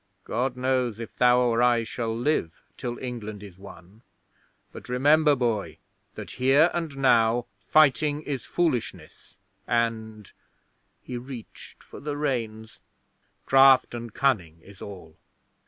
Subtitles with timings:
[0.23, 4.01] God knows if thou or I shall live till England is won;
[4.71, 5.77] but remember, boy,
[6.15, 9.35] that here and now fighting is foolishness
[9.67, 10.31] and"
[11.03, 12.79] he reached for the reins
[13.45, 15.17] "craft and cunning is all."